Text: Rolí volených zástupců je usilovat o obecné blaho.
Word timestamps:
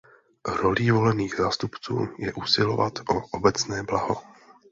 Rolí 0.53 0.91
volených 0.91 1.35
zástupců 1.37 2.07
je 2.17 2.33
usilovat 2.33 2.93
o 3.09 3.21
obecné 3.37 3.83
blaho. 3.83 4.21